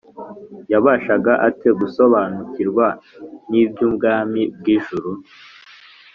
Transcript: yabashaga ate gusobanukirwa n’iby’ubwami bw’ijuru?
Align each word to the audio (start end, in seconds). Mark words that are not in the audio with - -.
yabashaga 0.71 1.31
ate 1.47 1.69
gusobanukirwa 1.79 2.85
n’iby’ubwami 3.49 4.41
bw’ijuru? 4.57 5.09